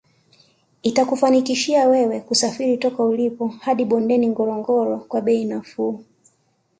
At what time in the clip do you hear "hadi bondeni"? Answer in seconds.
3.47-4.27